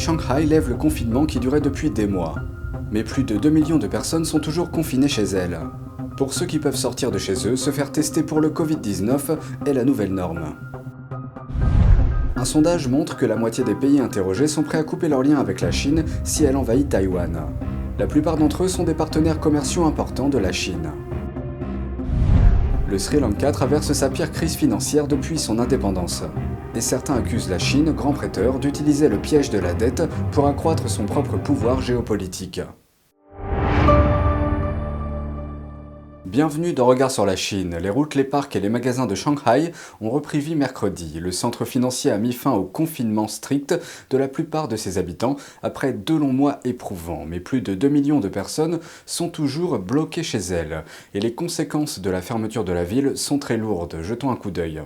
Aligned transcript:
Shanghai 0.00 0.46
lève 0.46 0.70
le 0.70 0.76
confinement 0.76 1.26
qui 1.26 1.38
durait 1.40 1.60
depuis 1.60 1.90
des 1.90 2.06
mois. 2.06 2.34
Mais 2.90 3.04
plus 3.04 3.22
de 3.22 3.36
2 3.36 3.50
millions 3.50 3.76
de 3.76 3.86
personnes 3.86 4.24
sont 4.24 4.38
toujours 4.38 4.70
confinées 4.70 5.08
chez 5.08 5.24
elles. 5.24 5.60
Pour 6.16 6.32
ceux 6.32 6.46
qui 6.46 6.58
peuvent 6.58 6.74
sortir 6.74 7.10
de 7.10 7.18
chez 7.18 7.46
eux, 7.46 7.54
se 7.54 7.70
faire 7.70 7.92
tester 7.92 8.22
pour 8.22 8.40
le 8.40 8.48
Covid-19 8.48 9.36
est 9.66 9.74
la 9.74 9.84
nouvelle 9.84 10.14
norme. 10.14 10.54
Un 12.34 12.46
sondage 12.46 12.88
montre 12.88 13.18
que 13.18 13.26
la 13.26 13.36
moitié 13.36 13.62
des 13.62 13.74
pays 13.74 14.00
interrogés 14.00 14.46
sont 14.46 14.62
prêts 14.62 14.78
à 14.78 14.84
couper 14.84 15.08
leurs 15.08 15.22
liens 15.22 15.38
avec 15.38 15.60
la 15.60 15.70
Chine 15.70 16.04
si 16.24 16.44
elle 16.44 16.56
envahit 16.56 16.88
Taïwan. 16.88 17.38
La 17.98 18.06
plupart 18.06 18.38
d'entre 18.38 18.64
eux 18.64 18.68
sont 18.68 18.84
des 18.84 18.94
partenaires 18.94 19.38
commerciaux 19.38 19.84
importants 19.84 20.30
de 20.30 20.38
la 20.38 20.50
Chine. 20.50 20.92
Le 22.88 22.98
Sri 22.98 23.20
Lanka 23.20 23.52
traverse 23.52 23.92
sa 23.92 24.08
pire 24.08 24.32
crise 24.32 24.56
financière 24.56 25.06
depuis 25.06 25.38
son 25.38 25.58
indépendance. 25.58 26.24
Et 26.72 26.80
certains 26.80 27.16
accusent 27.16 27.50
la 27.50 27.58
Chine, 27.58 27.90
grand 27.90 28.12
prêteur, 28.12 28.60
d'utiliser 28.60 29.08
le 29.08 29.18
piège 29.18 29.50
de 29.50 29.58
la 29.58 29.74
dette 29.74 30.04
pour 30.30 30.46
accroître 30.46 30.88
son 30.88 31.04
propre 31.04 31.36
pouvoir 31.36 31.80
géopolitique. 31.80 32.60
Bienvenue 36.24 36.72
dans 36.72 36.86
Regard 36.86 37.10
sur 37.10 37.26
la 37.26 37.34
Chine. 37.34 37.76
Les 37.82 37.90
routes, 37.90 38.14
les 38.14 38.22
parcs 38.22 38.54
et 38.54 38.60
les 38.60 38.68
magasins 38.68 39.06
de 39.06 39.16
Shanghai 39.16 39.72
ont 40.00 40.10
repris 40.10 40.38
vie 40.38 40.54
mercredi. 40.54 41.18
Le 41.18 41.32
centre 41.32 41.64
financier 41.64 42.12
a 42.12 42.18
mis 42.18 42.32
fin 42.32 42.52
au 42.52 42.62
confinement 42.62 43.26
strict 43.26 43.74
de 44.10 44.16
la 44.16 44.28
plupart 44.28 44.68
de 44.68 44.76
ses 44.76 44.96
habitants 44.96 45.34
après 45.64 45.92
deux 45.92 46.16
longs 46.16 46.32
mois 46.32 46.60
éprouvants. 46.62 47.24
Mais 47.26 47.40
plus 47.40 47.62
de 47.62 47.74
2 47.74 47.88
millions 47.88 48.20
de 48.20 48.28
personnes 48.28 48.78
sont 49.06 49.28
toujours 49.28 49.80
bloquées 49.80 50.22
chez 50.22 50.38
elles. 50.38 50.84
Et 51.14 51.20
les 51.20 51.34
conséquences 51.34 51.98
de 51.98 52.10
la 52.10 52.22
fermeture 52.22 52.62
de 52.62 52.72
la 52.72 52.84
ville 52.84 53.16
sont 53.16 53.40
très 53.40 53.56
lourdes. 53.56 53.96
Jetons 54.02 54.30
un 54.30 54.36
coup 54.36 54.52
d'œil. 54.52 54.82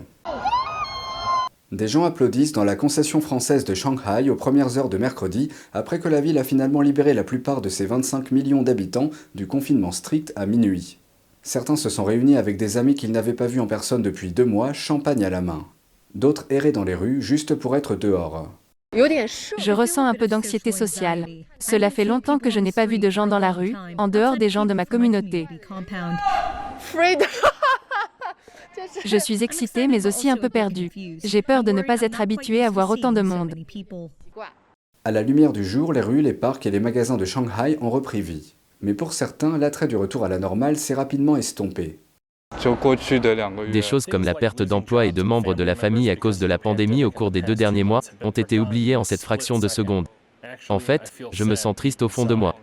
Des 1.74 1.88
gens 1.88 2.04
applaudissent 2.04 2.52
dans 2.52 2.62
la 2.62 2.76
concession 2.76 3.20
française 3.20 3.64
de 3.64 3.74
Shanghai 3.74 4.30
aux 4.30 4.36
premières 4.36 4.78
heures 4.78 4.88
de 4.88 4.96
mercredi, 4.96 5.48
après 5.72 5.98
que 5.98 6.06
la 6.06 6.20
ville 6.20 6.38
a 6.38 6.44
finalement 6.44 6.82
libéré 6.82 7.14
la 7.14 7.24
plupart 7.24 7.60
de 7.60 7.68
ses 7.68 7.84
25 7.84 8.30
millions 8.30 8.62
d'habitants 8.62 9.10
du 9.34 9.48
confinement 9.48 9.90
strict 9.90 10.32
à 10.36 10.46
minuit. 10.46 10.98
Certains 11.42 11.74
se 11.74 11.88
sont 11.88 12.04
réunis 12.04 12.36
avec 12.36 12.58
des 12.58 12.76
amis 12.76 12.94
qu'ils 12.94 13.10
n'avaient 13.10 13.32
pas 13.32 13.48
vus 13.48 13.58
en 13.58 13.66
personne 13.66 14.02
depuis 14.02 14.30
deux 14.30 14.44
mois, 14.44 14.72
champagne 14.72 15.24
à 15.24 15.30
la 15.30 15.40
main. 15.40 15.66
D'autres 16.14 16.46
erraient 16.48 16.70
dans 16.70 16.84
les 16.84 16.94
rues 16.94 17.20
juste 17.20 17.56
pour 17.56 17.74
être 17.74 17.96
dehors. 17.96 18.52
Je 18.94 19.72
ressens 19.72 20.06
un 20.06 20.14
peu 20.14 20.28
d'anxiété 20.28 20.70
sociale. 20.70 21.26
Cela 21.58 21.90
fait 21.90 22.04
longtemps 22.04 22.38
que 22.38 22.50
je 22.50 22.60
n'ai 22.60 22.70
pas 22.70 22.86
vu 22.86 23.00
de 23.00 23.10
gens 23.10 23.26
dans 23.26 23.40
la 23.40 23.50
rue, 23.50 23.74
en 23.98 24.06
dehors 24.06 24.36
des 24.36 24.48
gens 24.48 24.64
de 24.64 24.74
ma 24.74 24.86
communauté. 24.86 25.48
Je 29.04 29.16
suis 29.16 29.42
excitée 29.42 29.86
mais 29.88 30.06
aussi 30.06 30.30
un 30.30 30.36
peu 30.36 30.48
perdue. 30.48 30.90
J'ai 31.22 31.42
peur 31.42 31.64
de 31.64 31.72
ne 31.72 31.82
pas 31.82 32.00
être 32.00 32.20
habituée 32.20 32.64
à 32.64 32.70
voir 32.70 32.90
autant 32.90 33.12
de 33.12 33.22
monde. 33.22 33.54
À 35.04 35.10
la 35.10 35.22
lumière 35.22 35.52
du 35.52 35.64
jour, 35.64 35.92
les 35.92 36.00
rues, 36.00 36.22
les 36.22 36.32
parcs 36.32 36.64
et 36.66 36.70
les 36.70 36.80
magasins 36.80 37.16
de 37.16 37.24
Shanghai 37.24 37.76
ont 37.80 37.90
repris 37.90 38.22
vie. 38.22 38.54
Mais 38.80 38.94
pour 38.94 39.12
certains, 39.12 39.58
l'attrait 39.58 39.88
du 39.88 39.96
retour 39.96 40.24
à 40.24 40.28
la 40.28 40.38
normale 40.38 40.76
s'est 40.76 40.94
rapidement 40.94 41.36
estompé. 41.36 41.98
Des 43.72 43.82
choses 43.82 44.06
comme 44.06 44.24
la 44.24 44.34
perte 44.34 44.62
d'emploi 44.62 45.06
et 45.06 45.12
de 45.12 45.22
membres 45.22 45.54
de 45.54 45.64
la 45.64 45.74
famille 45.74 46.08
à 46.10 46.16
cause 46.16 46.38
de 46.38 46.46
la 46.46 46.58
pandémie 46.58 47.04
au 47.04 47.10
cours 47.10 47.30
des 47.30 47.42
deux 47.42 47.54
derniers 47.54 47.84
mois 47.84 48.00
ont 48.22 48.30
été 48.30 48.58
oubliées 48.58 48.96
en 48.96 49.04
cette 49.04 49.22
fraction 49.22 49.58
de 49.58 49.68
seconde. 49.68 50.06
En 50.68 50.78
fait, 50.78 51.12
je 51.32 51.44
me 51.44 51.54
sens 51.54 51.74
triste 51.74 52.02
au 52.02 52.08
fond 52.08 52.26
de 52.26 52.34
moi. 52.34 52.56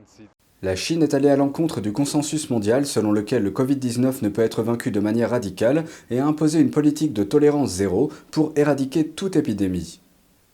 La 0.63 0.75
Chine 0.75 1.01
est 1.01 1.15
allée 1.15 1.29
à 1.29 1.35
l'encontre 1.35 1.81
du 1.81 1.91
consensus 1.91 2.51
mondial 2.51 2.85
selon 2.85 3.11
lequel 3.11 3.41
le 3.41 3.49
Covid-19 3.49 4.21
ne 4.21 4.29
peut 4.29 4.43
être 4.43 4.61
vaincu 4.61 4.91
de 4.91 4.99
manière 4.99 5.31
radicale 5.31 5.85
et 6.11 6.19
a 6.19 6.27
imposé 6.27 6.59
une 6.59 6.69
politique 6.69 7.13
de 7.13 7.23
tolérance 7.23 7.71
zéro 7.71 8.11
pour 8.29 8.53
éradiquer 8.55 9.07
toute 9.07 9.35
épidémie. 9.35 10.01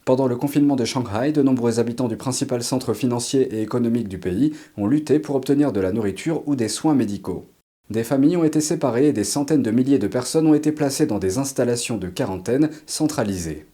Pendant 0.05 0.27
le 0.27 0.37
confinement 0.37 0.77
de 0.77 0.85
Shanghai, 0.85 1.33
de 1.33 1.41
nombreux 1.41 1.81
habitants 1.81 2.07
du 2.07 2.15
principal 2.15 2.63
centre 2.63 2.93
financier 2.93 3.53
et 3.53 3.61
économique 3.61 4.07
du 4.07 4.17
pays 4.17 4.53
ont 4.77 4.87
lutté 4.87 5.19
pour 5.19 5.35
obtenir 5.35 5.73
de 5.73 5.81
la 5.81 5.91
nourriture 5.91 6.41
ou 6.47 6.55
des 6.55 6.69
soins 6.69 6.95
médicaux. 6.95 7.45
Des 7.89 8.05
familles 8.05 8.37
ont 8.37 8.45
été 8.45 8.61
séparées 8.61 9.09
et 9.09 9.13
des 9.13 9.25
centaines 9.25 9.61
de 9.61 9.71
milliers 9.71 9.99
de 9.99 10.07
personnes 10.07 10.47
ont 10.47 10.53
été 10.53 10.71
placées 10.71 11.05
dans 11.05 11.19
des 11.19 11.37
installations 11.37 11.97
de 11.97 12.07
quarantaine 12.07 12.69
centralisées. 12.85 13.65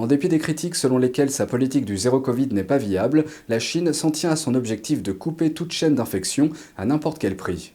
En 0.00 0.06
dépit 0.06 0.30
des 0.30 0.38
critiques 0.38 0.76
selon 0.76 0.96
lesquelles 0.96 1.30
sa 1.30 1.44
politique 1.44 1.84
du 1.84 1.98
zéro 1.98 2.20
Covid 2.20 2.48
n'est 2.52 2.64
pas 2.64 2.78
viable, 2.78 3.26
la 3.50 3.58
Chine 3.58 3.92
s'en 3.92 4.10
tient 4.10 4.30
à 4.30 4.36
son 4.36 4.54
objectif 4.54 5.02
de 5.02 5.12
couper 5.12 5.52
toute 5.52 5.72
chaîne 5.72 5.94
d'infection 5.94 6.48
à 6.78 6.86
n'importe 6.86 7.18
quel 7.18 7.36
prix. 7.36 7.74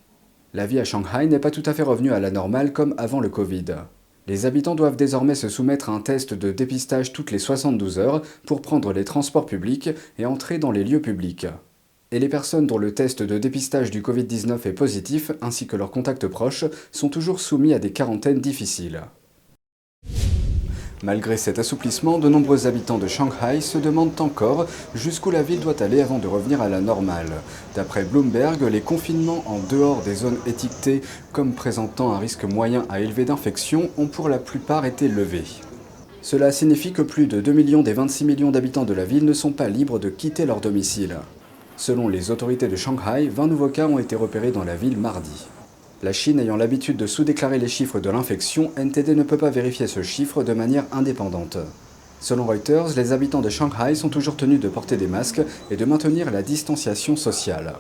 La 0.51 0.65
vie 0.65 0.79
à 0.79 0.85
Shanghai 0.85 1.27
n'est 1.27 1.37
pas 1.37 1.51
tout 1.51 1.61
à 1.67 1.73
fait 1.75 1.83
revenue 1.83 2.13
à 2.13 2.19
la 2.19 2.31
normale 2.31 2.73
comme 2.73 2.95
avant 2.97 3.19
le 3.19 3.29
Covid. 3.29 3.65
Les 4.25 4.47
habitants 4.47 4.73
doivent 4.73 4.95
désormais 4.95 5.35
se 5.35 5.49
soumettre 5.49 5.91
à 5.91 5.93
un 5.93 6.01
test 6.01 6.33
de 6.33 6.51
dépistage 6.51 7.13
toutes 7.13 7.29
les 7.29 7.37
72 7.37 7.99
heures 7.99 8.23
pour 8.47 8.63
prendre 8.63 8.91
les 8.91 9.05
transports 9.05 9.45
publics 9.45 9.91
et 10.17 10.25
entrer 10.25 10.57
dans 10.57 10.71
les 10.71 10.83
lieux 10.83 11.03
publics. 11.03 11.45
Et 12.09 12.17
les 12.17 12.29
personnes 12.29 12.65
dont 12.65 12.79
le 12.79 12.95
test 12.95 13.21
de 13.21 13.37
dépistage 13.37 13.91
du 13.91 14.01
Covid-19 14.01 14.67
est 14.67 14.73
positif, 14.73 15.31
ainsi 15.43 15.67
que 15.67 15.75
leurs 15.75 15.91
contacts 15.91 16.27
proches, 16.27 16.65
sont 16.91 17.09
toujours 17.09 17.39
soumis 17.39 17.75
à 17.75 17.77
des 17.77 17.91
quarantaines 17.91 18.41
difficiles. 18.41 19.03
Malgré 21.03 21.35
cet 21.35 21.59
assouplissement, 21.59 22.19
de 22.19 22.29
nombreux 22.29 22.67
habitants 22.67 22.97
de 22.97 23.07
Shanghai 23.07 23.59
se 23.59 23.77
demandent 23.77 24.19
encore 24.19 24.65
jusqu'où 24.95 25.29
la 25.29 25.43
ville 25.43 25.59
doit 25.59 25.83
aller 25.83 26.01
avant 26.01 26.19
de 26.19 26.27
revenir 26.27 26.61
à 26.61 26.69
la 26.69 26.79
normale. 26.79 27.31
D'après 27.75 28.03
Bloomberg, 28.03 28.61
les 28.63 28.79
confinements 28.79 29.43
en 29.45 29.59
dehors 29.59 30.01
des 30.03 30.15
zones 30.15 30.37
étiquetées 30.47 31.01
comme 31.33 31.53
présentant 31.53 32.13
un 32.13 32.19
risque 32.19 32.45
moyen 32.45 32.85
à 32.89 33.01
élevé 33.01 33.25
d'infection 33.25 33.89
ont 33.97 34.07
pour 34.07 34.29
la 34.29 34.39
plupart 34.39 34.85
été 34.85 35.09
levés. 35.09 35.43
Cela 36.21 36.51
signifie 36.51 36.93
que 36.93 37.01
plus 37.01 37.27
de 37.27 37.41
2 37.41 37.51
millions 37.51 37.83
des 37.83 37.93
26 37.93 38.25
millions 38.25 38.51
d'habitants 38.51 38.85
de 38.85 38.93
la 38.93 39.05
ville 39.05 39.25
ne 39.25 39.33
sont 39.33 39.51
pas 39.51 39.67
libres 39.67 39.99
de 39.99 40.09
quitter 40.09 40.45
leur 40.45 40.61
domicile. 40.61 41.17
Selon 41.77 42.07
les 42.07 42.31
autorités 42.31 42.69
de 42.69 42.75
Shanghai, 42.77 43.27
20 43.27 43.47
nouveaux 43.47 43.67
cas 43.67 43.87
ont 43.87 43.99
été 43.99 44.15
repérés 44.15 44.51
dans 44.51 44.63
la 44.63 44.75
ville 44.75 44.97
mardi. 44.97 45.45
La 46.03 46.11
Chine 46.11 46.39
ayant 46.39 46.57
l'habitude 46.57 46.97
de 46.97 47.07
sous-déclarer 47.07 47.57
les 47.57 47.69
chiffres 47.69 48.01
de 48.01 48.09
l'infection, 48.09 48.71
NTD 48.77 49.15
ne 49.15 49.23
peut 49.23 49.37
pas 49.37 49.49
vérifier 49.49 49.87
ce 49.87 50.03
chiffre 50.03 50.43
de 50.43 50.53
manière 50.53 50.83
indépendante. 50.91 51.57
Selon 52.19 52.45
Reuters, 52.45 52.95
les 52.97 53.13
habitants 53.13 53.41
de 53.41 53.49
Shanghai 53.49 53.95
sont 53.95 54.09
toujours 54.09 54.35
tenus 54.35 54.59
de 54.59 54.67
porter 54.67 54.97
des 54.97 55.07
masques 55.07 55.41
et 55.71 55.77
de 55.77 55.85
maintenir 55.85 56.31
la 56.31 56.41
distanciation 56.41 57.15
sociale. 57.15 57.75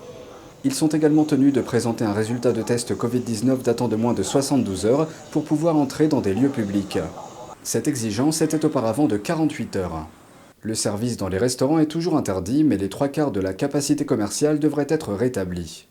Ils 0.63 0.73
sont 0.73 0.87
également 0.87 1.25
tenus 1.25 1.51
de 1.51 1.61
présenter 1.61 2.05
un 2.05 2.13
résultat 2.13 2.53
de 2.53 2.61
test 2.61 2.95
Covid-19 2.95 3.63
datant 3.63 3.89
de 3.89 3.97
moins 3.97 4.13
de 4.13 4.23
72 4.23 4.85
heures 4.85 5.07
pour 5.31 5.43
pouvoir 5.43 5.75
entrer 5.75 6.07
dans 6.07 6.21
des 6.21 6.33
lieux 6.33 6.49
publics. 6.49 6.99
Cette 7.63 7.89
exigence 7.89 8.41
était 8.41 8.63
auparavant 8.63 9.07
de 9.07 9.17
48 9.17 9.75
heures. 9.75 10.07
Le 10.61 10.73
service 10.73 11.17
dans 11.17 11.27
les 11.27 11.37
restaurants 11.37 11.79
est 11.79 11.85
toujours 11.85 12.17
interdit, 12.17 12.63
mais 12.63 12.77
les 12.77 12.89
trois 12.89 13.09
quarts 13.09 13.31
de 13.31 13.41
la 13.41 13.53
capacité 13.53 14.05
commerciale 14.05 14.57
devraient 14.57 14.87
être 14.89 15.13
rétablis 15.13 15.87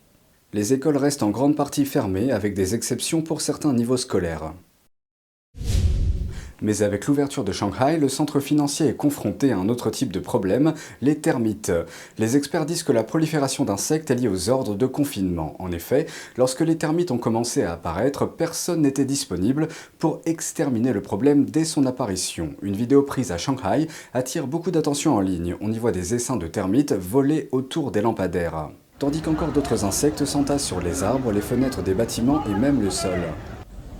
les 0.54 0.72
écoles 0.72 0.96
restent 0.96 1.24
en 1.24 1.30
grande 1.30 1.56
partie 1.56 1.84
fermées 1.84 2.30
avec 2.30 2.54
des 2.54 2.76
exceptions 2.76 3.22
pour 3.22 3.40
certains 3.40 3.72
niveaux 3.72 3.96
scolaires. 3.96 4.54
Mais 6.62 6.82
avec 6.82 7.08
l'ouverture 7.08 7.42
de 7.42 7.50
Shanghai, 7.50 7.98
le 7.98 8.08
centre 8.08 8.38
financier 8.38 8.86
est 8.86 8.94
confronté 8.94 9.50
à 9.50 9.58
un 9.58 9.68
autre 9.68 9.90
type 9.90 10.12
de 10.12 10.20
problème, 10.20 10.72
les 11.02 11.16
termites. 11.16 11.72
Les 12.18 12.36
experts 12.36 12.66
disent 12.66 12.84
que 12.84 12.92
la 12.92 13.02
prolifération 13.02 13.64
d'insectes 13.64 14.12
est 14.12 14.14
liée 14.14 14.28
aux 14.28 14.48
ordres 14.48 14.76
de 14.76 14.86
confinement. 14.86 15.56
En 15.58 15.72
effet, 15.72 16.06
lorsque 16.36 16.60
les 16.60 16.78
termites 16.78 17.10
ont 17.10 17.18
commencé 17.18 17.64
à 17.64 17.72
apparaître, 17.72 18.24
personne 18.24 18.82
n'était 18.82 19.04
disponible 19.04 19.66
pour 19.98 20.20
exterminer 20.24 20.92
le 20.92 21.02
problème 21.02 21.46
dès 21.46 21.64
son 21.64 21.84
apparition. 21.84 22.54
Une 22.62 22.76
vidéo 22.76 23.02
prise 23.02 23.32
à 23.32 23.38
Shanghai 23.38 23.88
attire 24.12 24.46
beaucoup 24.46 24.70
d'attention 24.70 25.16
en 25.16 25.20
ligne. 25.20 25.56
On 25.60 25.72
y 25.72 25.78
voit 25.80 25.90
des 25.90 26.14
essaims 26.14 26.36
de 26.36 26.46
termites 26.46 26.92
voler 26.92 27.48
autour 27.50 27.90
des 27.90 28.02
lampadaires 28.02 28.70
tandis 28.98 29.20
qu'encore 29.20 29.52
d'autres 29.52 29.84
insectes 29.84 30.24
s'entassent 30.24 30.64
sur 30.64 30.80
les 30.80 31.02
arbres, 31.02 31.32
les 31.32 31.40
fenêtres 31.40 31.82
des 31.82 31.94
bâtiments 31.94 32.44
et 32.46 32.54
même 32.54 32.82
le 32.82 32.90
sol. 32.90 33.18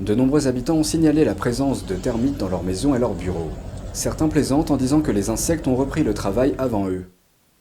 De 0.00 0.14
nombreux 0.14 0.48
habitants 0.48 0.76
ont 0.76 0.84
signalé 0.84 1.24
la 1.24 1.34
présence 1.34 1.86
de 1.86 1.94
termites 1.94 2.38
dans 2.38 2.48
leurs 2.48 2.62
maisons 2.62 2.94
et 2.94 2.98
leurs 2.98 3.14
bureaux. 3.14 3.50
Certains 3.92 4.28
plaisantent 4.28 4.70
en 4.70 4.76
disant 4.76 5.00
que 5.00 5.12
les 5.12 5.30
insectes 5.30 5.68
ont 5.68 5.76
repris 5.76 6.02
le 6.02 6.14
travail 6.14 6.54
avant 6.58 6.88
eux. 6.88 7.04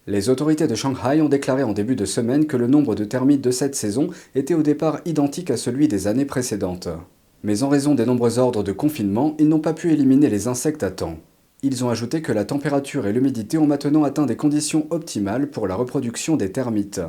Les 0.06 0.30
autorités 0.30 0.68
de 0.68 0.76
Shanghai 0.76 1.22
ont 1.22 1.30
déclaré 1.30 1.64
en 1.64 1.72
début 1.72 1.96
de 1.96 2.06
semaine 2.06 2.46
que 2.46 2.58
le 2.58 2.68
nombre 2.68 2.96
de 2.96 3.06
termites 3.06 3.42
de 3.42 3.52
cette 3.52 3.76
saison 3.76 4.10
était 4.36 4.54
au 4.54 4.64
départ 4.64 5.00
identique 5.06 5.50
à 5.50 5.58
celui 5.58 5.88
des 5.88 6.08
années 6.08 6.26
précédentes. 6.26 6.90
Mais 7.44 7.64
en 7.64 7.70
raison 7.70 7.96
des 7.96 8.06
nombreux 8.06 8.40
ordres 8.40 8.64
de 8.64 8.72
confinement, 8.72 9.36
ils 9.40 9.48
n'ont 9.48 9.60
pas 9.60 9.74
pu 9.74 9.92
éliminer 9.92 10.30
les 10.30 10.48
insectes 10.48 10.84
à 10.84 10.92
temps. 10.92 11.18
Ils 11.66 11.86
ont 11.86 11.90
ajouté 11.90 12.22
que 12.22 12.34
la 12.34 12.44
température 12.44 13.08
et 13.08 13.14
l'humidité 13.14 13.58
ont 13.58 13.66
maintenant 13.66 14.04
atteint 14.04 14.26
des 14.26 14.36
conditions 14.36 14.86
optimales 14.90 15.50
pour 15.50 15.66
la 15.66 15.76
reproduction 15.76 16.36
des 16.36 16.52
termites. 16.52 17.00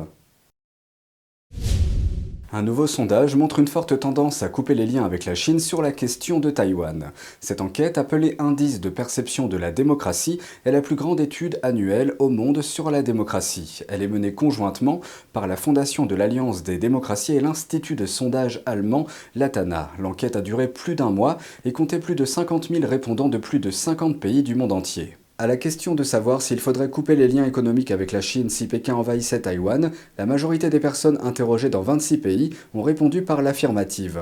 Un 2.55 2.61
nouveau 2.61 2.87
sondage 2.87 3.35
montre 3.35 3.59
une 3.59 3.67
forte 3.67 3.99
tendance 3.99 4.41
à 4.41 4.47
couper 4.47 4.75
les 4.75 4.85
liens 4.85 5.03
avec 5.03 5.25
la 5.25 5.35
Chine 5.35 5.59
sur 5.59 5.81
la 5.81 5.91
question 5.91 6.39
de 6.39 6.49
Taïwan. 6.49 7.11
Cette 7.41 7.59
enquête, 7.59 7.97
appelée 7.97 8.37
Indice 8.39 8.79
de 8.79 8.87
perception 8.87 9.49
de 9.49 9.57
la 9.57 9.73
démocratie, 9.73 10.39
est 10.63 10.71
la 10.71 10.79
plus 10.79 10.95
grande 10.95 11.19
étude 11.19 11.59
annuelle 11.63 12.13
au 12.17 12.29
monde 12.29 12.61
sur 12.61 12.91
la 12.91 13.01
démocratie. 13.01 13.81
Elle 13.89 14.01
est 14.01 14.07
menée 14.07 14.33
conjointement 14.33 15.01
par 15.33 15.47
la 15.47 15.57
Fondation 15.57 16.05
de 16.05 16.15
l'Alliance 16.15 16.63
des 16.63 16.77
démocraties 16.77 17.35
et 17.35 17.41
l'Institut 17.41 17.95
de 17.95 18.05
sondage 18.05 18.63
allemand 18.65 19.05
Latana. 19.35 19.91
L'enquête 19.99 20.37
a 20.37 20.41
duré 20.41 20.69
plus 20.69 20.95
d'un 20.95 21.09
mois 21.09 21.37
et 21.65 21.73
comptait 21.73 21.99
plus 21.99 22.15
de 22.15 22.23
50 22.23 22.69
000 22.69 22.87
répondants 22.87 23.27
de 23.27 23.37
plus 23.37 23.59
de 23.59 23.69
50 23.69 24.17
pays 24.17 24.43
du 24.43 24.55
monde 24.55 24.71
entier. 24.71 25.17
À 25.37 25.47
la 25.47 25.57
question 25.57 25.95
de 25.95 26.03
savoir 26.03 26.41
s'il 26.41 26.61
faudrait 26.61 26.89
couper 26.89 27.17
les 27.17 27.27
liens 27.27 27.43
économiques 27.43 27.91
avec 27.91 28.13
la 28.13 28.21
Chine 28.21 28.49
si 28.49 28.67
Pékin 28.67 28.95
envahissait 28.95 29.41
Taïwan, 29.41 29.91
la 30.17 30.25
majorité 30.25 30.69
des 30.69 30.79
personnes 30.79 31.19
interrogées 31.21 31.69
dans 31.69 31.81
26 31.81 32.19
pays 32.19 32.49
ont 32.73 32.81
répondu 32.81 33.21
par 33.21 33.41
l'affirmative. 33.41 34.21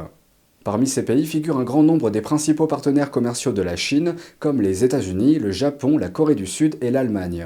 Parmi 0.64 0.88
ces 0.88 1.06
pays 1.06 1.28
figurent 1.28 1.60
un 1.60 1.66
grand 1.66 1.84
nombre 1.84 2.10
des 2.10 2.22
principaux 2.22 2.66
partenaires 2.66 3.12
commerciaux 3.12 3.52
de 3.52 3.62
la 3.62 3.76
Chine, 3.76 4.16
comme 4.40 4.60
les 4.60 4.84
États-Unis, 4.84 5.38
le 5.38 5.52
Japon, 5.52 6.00
la 6.00 6.10
Corée 6.10 6.34
du 6.34 6.48
Sud 6.48 6.78
et 6.82 6.90
l'Allemagne. 6.90 7.46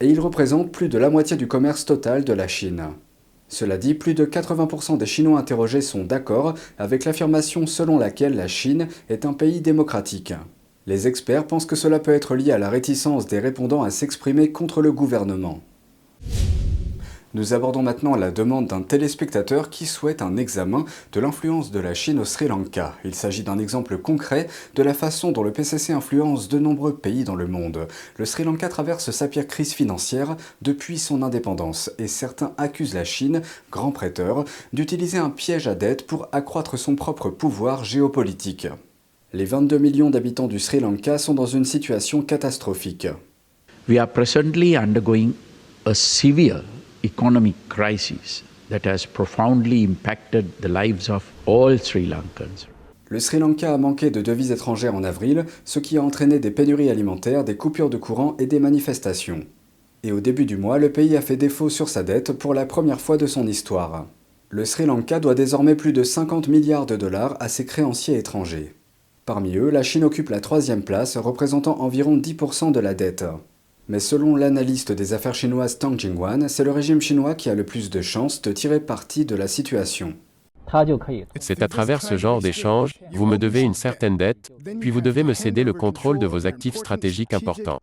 Et 0.00 0.08
ils 0.10 0.20
représentent 0.20 0.70
plus 0.70 0.90
de 0.90 0.98
la 0.98 1.08
moitié 1.08 1.38
du 1.38 1.48
commerce 1.48 1.86
total 1.86 2.24
de 2.24 2.32
la 2.34 2.46
Chine. 2.46 2.88
Cela 3.48 3.78
dit, 3.78 3.94
plus 3.94 4.12
de 4.12 4.26
80% 4.26 4.98
des 4.98 5.06
Chinois 5.06 5.38
interrogés 5.38 5.80
sont 5.80 6.04
d'accord 6.04 6.52
avec 6.76 7.06
l'affirmation 7.06 7.66
selon 7.66 7.96
laquelle 7.96 8.36
la 8.36 8.48
Chine 8.48 8.88
est 9.08 9.24
un 9.24 9.32
pays 9.32 9.62
démocratique. 9.62 10.34
Les 10.88 11.06
experts 11.06 11.46
pensent 11.46 11.66
que 11.66 11.76
cela 11.76 11.98
peut 11.98 12.14
être 12.14 12.34
lié 12.34 12.50
à 12.50 12.56
la 12.56 12.70
réticence 12.70 13.26
des 13.26 13.40
répondants 13.40 13.82
à 13.82 13.90
s'exprimer 13.90 14.52
contre 14.52 14.80
le 14.80 14.90
gouvernement. 14.90 15.60
Nous 17.34 17.52
abordons 17.52 17.82
maintenant 17.82 18.16
la 18.16 18.30
demande 18.30 18.68
d'un 18.68 18.80
téléspectateur 18.80 19.68
qui 19.68 19.84
souhaite 19.84 20.22
un 20.22 20.38
examen 20.38 20.86
de 21.12 21.20
l'influence 21.20 21.70
de 21.70 21.78
la 21.78 21.92
Chine 21.92 22.18
au 22.18 22.24
Sri 22.24 22.48
Lanka. 22.48 22.94
Il 23.04 23.14
s'agit 23.14 23.42
d'un 23.42 23.58
exemple 23.58 23.98
concret 23.98 24.46
de 24.76 24.82
la 24.82 24.94
façon 24.94 25.30
dont 25.30 25.42
le 25.42 25.52
PCC 25.52 25.92
influence 25.92 26.48
de 26.48 26.58
nombreux 26.58 26.96
pays 26.96 27.24
dans 27.24 27.36
le 27.36 27.46
monde. 27.46 27.86
Le 28.16 28.24
Sri 28.24 28.44
Lanka 28.44 28.70
traverse 28.70 29.10
sa 29.10 29.28
pire 29.28 29.46
crise 29.46 29.74
financière 29.74 30.38
depuis 30.62 30.98
son 30.98 31.20
indépendance 31.20 31.90
et 31.98 32.08
certains 32.08 32.54
accusent 32.56 32.94
la 32.94 33.04
Chine, 33.04 33.42
grand 33.70 33.92
prêteur, 33.92 34.46
d'utiliser 34.72 35.18
un 35.18 35.28
piège 35.28 35.68
à 35.68 35.74
dette 35.74 36.06
pour 36.06 36.28
accroître 36.32 36.78
son 36.78 36.96
propre 36.96 37.28
pouvoir 37.28 37.84
géopolitique. 37.84 38.68
Les 39.34 39.44
22 39.44 39.76
millions 39.76 40.08
d'habitants 40.08 40.48
du 40.48 40.58
Sri 40.58 40.80
Lanka 40.80 41.18
sont 41.18 41.34
dans 41.34 41.44
une 41.44 41.66
situation 41.66 42.22
catastrophique. 42.22 43.06
We 43.86 43.98
are 43.98 44.08
presently 44.08 44.74
undergoing 44.74 45.32
a 45.84 45.92
severe 45.92 46.62
economic 47.04 47.54
crisis 47.68 48.42
that 48.70 48.88
has 48.88 49.04
profoundly 49.04 49.82
impacted 49.82 50.46
the 50.62 50.68
lives 50.68 51.10
of 51.10 51.24
all 51.46 51.78
Sri 51.78 52.06
Lankans. 52.06 52.68
Le 53.10 53.20
Sri 53.20 53.38
Lanka 53.38 53.74
a 53.74 53.76
manqué 53.76 54.10
de 54.10 54.22
devises 54.22 54.50
étrangères 54.50 54.94
en 54.94 55.04
avril, 55.04 55.44
ce 55.66 55.78
qui 55.78 55.98
a 55.98 56.02
entraîné 56.02 56.38
des 56.38 56.50
pénuries 56.50 56.88
alimentaires, 56.88 57.44
des 57.44 57.58
coupures 57.58 57.90
de 57.90 57.98
courant 57.98 58.34
et 58.38 58.46
des 58.46 58.60
manifestations. 58.60 59.44
Et 60.04 60.12
au 60.12 60.20
début 60.20 60.46
du 60.46 60.56
mois, 60.56 60.78
le 60.78 60.90
pays 60.90 61.18
a 61.18 61.20
fait 61.20 61.36
défaut 61.36 61.68
sur 61.68 61.90
sa 61.90 62.02
dette 62.02 62.32
pour 62.32 62.54
la 62.54 62.64
première 62.64 63.02
fois 63.02 63.18
de 63.18 63.26
son 63.26 63.46
histoire. 63.46 64.06
Le 64.48 64.64
Sri 64.64 64.86
Lanka 64.86 65.20
doit 65.20 65.34
désormais 65.34 65.74
plus 65.74 65.92
de 65.92 66.02
50 66.02 66.48
milliards 66.48 66.86
de 66.86 66.96
dollars 66.96 67.36
à 67.40 67.50
ses 67.50 67.66
créanciers 67.66 68.16
étrangers. 68.16 68.72
Parmi 69.28 69.58
eux, 69.58 69.68
la 69.68 69.82
Chine 69.82 70.04
occupe 70.04 70.30
la 70.30 70.40
troisième 70.40 70.82
place, 70.82 71.18
représentant 71.18 71.82
environ 71.82 72.16
10% 72.16 72.72
de 72.72 72.80
la 72.80 72.94
dette. 72.94 73.26
Mais 73.86 74.00
selon 74.00 74.36
l'analyste 74.36 74.90
des 74.90 75.12
affaires 75.12 75.34
chinoises 75.34 75.78
Tang 75.78 76.00
Jingwan, 76.00 76.48
c'est 76.48 76.64
le 76.64 76.70
régime 76.70 77.02
chinois 77.02 77.34
qui 77.34 77.50
a 77.50 77.54
le 77.54 77.66
plus 77.66 77.90
de 77.90 78.00
chances 78.00 78.40
de 78.40 78.52
tirer 78.52 78.80
parti 78.80 79.26
de 79.26 79.36
la 79.36 79.46
situation. 79.46 80.14
C'est 81.40 81.62
à 81.62 81.68
travers 81.68 82.00
ce 82.00 82.16
genre 82.16 82.40
d'échange, 82.40 82.92
vous 83.12 83.26
me 83.26 83.36
devez 83.36 83.60
une 83.60 83.74
certaine 83.74 84.16
dette, 84.16 84.50
puis 84.80 84.90
vous 84.90 85.02
devez 85.02 85.24
me 85.24 85.34
céder 85.34 85.62
le 85.62 85.74
contrôle 85.74 86.18
de 86.18 86.26
vos 86.26 86.46
actifs 86.46 86.76
stratégiques 86.76 87.34
importants. 87.34 87.80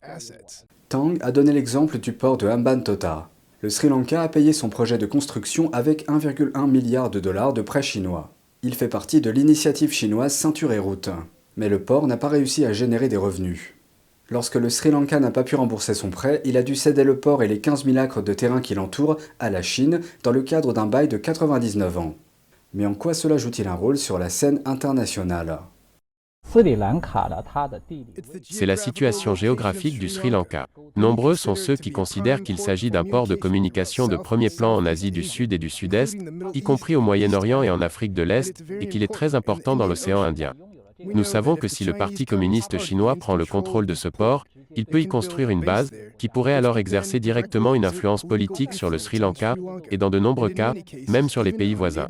Tang 0.90 1.14
a 1.22 1.32
donné 1.32 1.52
l'exemple 1.52 2.00
du 2.00 2.12
port 2.12 2.38
de 2.38 2.48
Hambantota. 2.48 3.30
Le 3.62 3.70
Sri 3.70 3.88
Lanka 3.88 4.24
a 4.24 4.30
payé 4.30 4.52
son 4.52 4.70
projet 4.70 4.98
de 4.98 5.06
construction 5.06 5.72
avec 5.74 6.08
1,1 6.08 6.68
milliard 6.68 7.12
de 7.12 7.20
dollars 7.20 7.54
de 7.54 7.62
prêts 7.62 7.84
chinois. 7.84 8.32
Il 8.64 8.74
fait 8.74 8.88
partie 8.88 9.22
de 9.22 9.30
l'initiative 9.30 9.92
chinoise 9.92 10.34
Ceinture 10.34 10.72
et 10.72 10.80
Route 10.80 11.12
mais 11.58 11.70
le 11.70 11.84
port 11.84 12.08
n'a 12.08 12.18
pas 12.18 12.30
réussi 12.30 12.66
à 12.66 12.74
générer 12.74 13.10
des 13.10 13.18
revenus. 13.18 13.74
Lorsque 14.30 14.56
le 14.56 14.70
Sri 14.70 14.90
Lanka 14.90 15.20
n'a 15.20 15.30
pas 15.30 15.44
pu 15.44 15.56
rembourser 15.56 15.94
son 15.94 16.10
prêt, 16.10 16.42
il 16.46 16.58
a 16.58 16.64
dû 16.64 16.76
céder 16.76 17.04
le 17.04 17.20
port 17.20 17.44
et 17.44 17.48
les 17.48 17.60
15 17.60 17.86
000 17.86 17.98
acres 17.98 18.24
de 18.24 18.34
terrain 18.34 18.60
qui 18.60 18.74
l'entourent 18.74 19.18
à 19.40 19.50
la 19.52 19.62
Chine 19.62 20.02
dans 20.24 20.32
le 20.32 20.42
cadre 20.42 20.74
d'un 20.74 20.88
bail 20.88 21.08
de 21.08 21.18
99 21.18 21.98
ans. 22.00 22.16
Mais 22.74 22.86
en 22.86 22.96
quoi 22.96 23.14
cela 23.14 23.38
joue-t-il 23.38 23.68
un 23.68 23.76
rôle 23.76 23.98
sur 23.98 24.18
la 24.18 24.30
scène 24.30 24.62
internationale? 24.66 25.60
C'est 28.44 28.66
la 28.66 28.76
situation 28.78 29.36
géographique 29.36 30.00
du 30.00 30.10
Sri 30.10 30.30
Lanka. 30.30 30.68
Nombreux 30.96 31.36
sont 31.36 31.56
ceux 31.56 31.76
qui 31.76 31.92
considèrent 31.92 32.44
qu'il 32.44 32.58
s'agit 32.58 32.92
d'un 32.92 33.04
port 33.04 33.28
de 33.28 33.36
communication 33.36 34.08
de 34.08 34.16
premier 34.16 34.50
plan 34.50 34.76
en 34.76 34.86
Asie 34.86 35.12
du 35.12 35.24
Sud 35.24 35.54
et 35.54 35.58
du 35.58 35.70
Sud-Est, 35.70 36.18
y 36.54 36.62
compris 36.62 36.96
au 36.96 37.02
Moyen-Orient 37.02 37.64
et 37.64 37.70
en 37.70 37.82
Afrique 37.82 38.14
de 38.14 38.24
l'Est, 38.24 38.64
et 38.80 38.88
qu'il 38.88 39.04
est 39.04 39.12
très 39.12 39.36
important 39.36 39.76
dans 39.76 39.88
l'océan 39.88 40.22
Indien. 40.22 40.54
Nous 41.00 41.24
savons 41.24 41.56
que 41.56 41.68
si 41.68 41.84
le 41.84 41.94
Parti 41.94 42.26
communiste 42.26 42.78
chinois 42.78 43.16
prend 43.16 43.36
le 43.36 43.46
contrôle 43.46 43.86
de 43.86 43.94
ce 43.94 44.08
port, 44.08 44.46
il 44.76 44.86
peut 44.86 45.02
y 45.02 45.08
construire 45.08 45.50
une 45.50 45.62
base, 45.62 45.92
qui 46.18 46.30
pourrait 46.30 46.54
alors 46.54 46.78
exercer 46.78 47.20
directement 47.20 47.76
une 47.76 47.86
influence 47.86 48.24
politique 48.24 48.74
sur 48.74 48.90
le 48.90 48.98
Sri 48.98 49.20
Lanka, 49.20 49.56
et 49.92 49.98
dans 49.98 50.10
de 50.10 50.20
nombreux 50.20 50.50
cas, 50.50 50.74
même 51.08 51.30
sur 51.30 51.44
les 51.44 51.52
pays 51.52 51.74
voisins. 51.74 52.08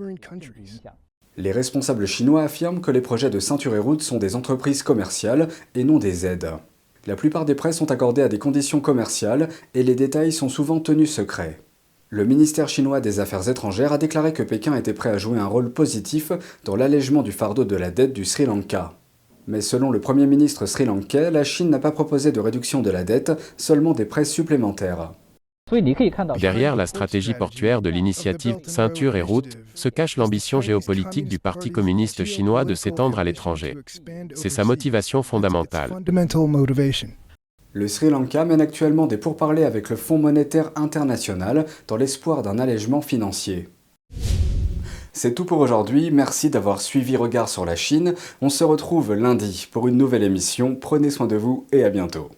Les 1.37 1.51
responsables 1.51 2.05
chinois 2.05 2.43
affirment 2.43 2.79
que 2.79 2.91
les 2.91 3.01
projets 3.01 3.29
de 3.29 3.39
ceinture 3.39 3.75
et 3.75 3.79
route 3.79 4.01
sont 4.01 4.17
des 4.17 4.35
entreprises 4.35 4.83
commerciales 4.83 5.49
et 5.73 5.83
non 5.83 5.99
des 5.99 6.25
aides. 6.25 6.51
La 7.07 7.15
plupart 7.15 7.45
des 7.45 7.55
prêts 7.55 7.73
sont 7.73 7.91
accordés 7.91 8.21
à 8.21 8.29
des 8.29 8.39
conditions 8.39 8.79
commerciales 8.79 9.49
et 9.73 9.83
les 9.83 9.95
détails 9.95 10.31
sont 10.31 10.49
souvent 10.49 10.79
tenus 10.79 11.11
secrets. 11.11 11.59
Le 12.09 12.23
ministère 12.23 12.69
chinois 12.69 13.01
des 13.01 13.19
Affaires 13.19 13.49
étrangères 13.49 13.91
a 13.91 13.97
déclaré 13.97 14.31
que 14.31 14.43
Pékin 14.43 14.75
était 14.75 14.93
prêt 14.93 15.09
à 15.09 15.17
jouer 15.17 15.39
un 15.39 15.47
rôle 15.47 15.71
positif 15.71 16.31
dans 16.63 16.75
l'allègement 16.75 17.23
du 17.23 17.31
fardeau 17.31 17.65
de 17.65 17.75
la 17.75 17.89
dette 17.89 18.13
du 18.13 18.25
Sri 18.25 18.45
Lanka. 18.45 18.93
Mais 19.47 19.61
selon 19.61 19.89
le 19.89 19.99
Premier 19.99 20.27
ministre 20.27 20.65
sri-lankais, 20.67 21.31
la 21.31 21.43
Chine 21.43 21.69
n'a 21.69 21.79
pas 21.79 21.91
proposé 21.91 22.31
de 22.31 22.39
réduction 22.39 22.81
de 22.81 22.91
la 22.91 23.03
dette, 23.03 23.31
seulement 23.57 23.93
des 23.93 24.05
prêts 24.05 24.25
supplémentaires. 24.25 25.13
Derrière 26.39 26.75
la 26.75 26.85
stratégie 26.85 27.33
portuaire 27.33 27.81
de 27.81 27.89
l'initiative 27.89 28.57
Ceinture 28.67 29.15
et 29.15 29.23
Route 29.23 29.57
se 29.73 29.89
cache 29.89 30.17
l'ambition 30.17 30.61
géopolitique 30.61 31.27
du 31.27 31.39
Parti 31.39 31.71
communiste 31.71 32.23
chinois 32.23 32.65
de 32.65 32.75
s'étendre 32.75 33.17
à 33.17 33.23
l'étranger. 33.23 33.75
C'est 34.35 34.49
sa 34.49 34.63
motivation 34.63 35.23
fondamentale. 35.23 35.91
Le 37.77 37.89
Sri 37.89 38.09
Lanka 38.09 38.45
mène 38.45 38.61
actuellement 38.61 39.05
des 39.05 39.17
pourparlers 39.17 39.65
avec 39.65 39.89
le 39.89 39.97
Fonds 39.97 40.17
monétaire 40.17 40.71
international 40.77 41.65
dans 41.89 41.97
l'espoir 41.97 42.41
d'un 42.41 42.57
allègement 42.57 43.01
financier. 43.01 43.67
C'est 45.11 45.35
tout 45.35 45.43
pour 45.43 45.59
aujourd'hui, 45.59 46.09
merci 46.09 46.49
d'avoir 46.49 46.79
suivi 46.79 47.17
Regard 47.17 47.49
sur 47.49 47.65
la 47.65 47.75
Chine. 47.75 48.13
On 48.41 48.47
se 48.47 48.63
retrouve 48.63 49.13
lundi 49.13 49.67
pour 49.69 49.89
une 49.89 49.97
nouvelle 49.97 50.23
émission. 50.23 50.77
Prenez 50.79 51.09
soin 51.09 51.27
de 51.27 51.35
vous 51.35 51.67
et 51.73 51.83
à 51.83 51.89
bientôt. 51.89 52.29